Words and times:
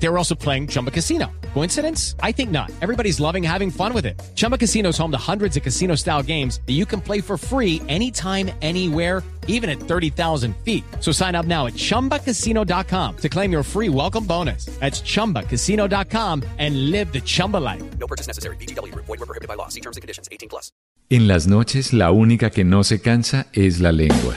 They 0.00 0.08
were 0.08 0.18
also 0.18 0.34
playing 0.34 0.68
Chumba 0.68 0.90
Casino. 0.90 1.26
Coincidence? 1.54 2.14
I 2.22 2.32
think 2.32 2.50
not. 2.50 2.70
Everybody's 2.80 3.18
loving 3.20 3.42
having 3.42 3.70
fun 3.70 3.92
with 3.92 4.06
it. 4.06 4.20
Chumba 4.34 4.56
Casino 4.56 4.90
is 4.90 4.98
home 4.98 5.10
to 5.10 5.18
hundreds 5.18 5.56
of 5.56 5.62
casino 5.62 5.96
style 5.96 6.22
games 6.22 6.60
that 6.66 6.74
you 6.74 6.86
can 6.86 7.00
play 7.00 7.20
for 7.20 7.36
free 7.36 7.82
anytime, 7.88 8.50
anywhere, 8.62 9.22
even 9.48 9.68
at 9.68 9.80
30,000 9.80 10.54
feet. 10.64 10.84
So 11.00 11.10
sign 11.10 11.34
up 11.34 11.46
now 11.46 11.66
at 11.66 11.74
chumbacasino.com 11.74 13.16
to 13.16 13.28
claim 13.28 13.50
your 13.50 13.64
free 13.64 13.88
welcome 13.88 14.24
bonus. 14.24 14.66
That's 14.78 15.00
chumbacasino.com 15.00 16.44
and 16.58 16.90
live 16.90 17.12
the 17.12 17.20
Chumba 17.20 17.56
life. 17.56 17.82
No 17.98 18.06
purchase 18.06 18.28
necessary. 18.28 18.56
VGW. 18.56 18.94
Void 18.94 19.08
were 19.08 19.26
prohibited 19.26 19.48
by 19.48 19.54
law. 19.54 19.68
See 19.68 19.80
terms 19.80 19.96
and 19.96 20.02
conditions. 20.02 20.28
18 20.30 20.48
plus. 20.48 20.70
En 21.10 21.26
las 21.26 21.46
noches, 21.46 21.94
la 21.94 22.12
única 22.12 22.50
que 22.50 22.64
no 22.64 22.84
se 22.84 23.00
cansa 23.00 23.46
es 23.54 23.80
la 23.80 23.92
lengua. 23.92 24.36